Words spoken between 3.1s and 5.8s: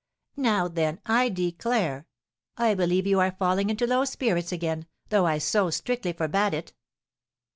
are falling into low spirits again, though I so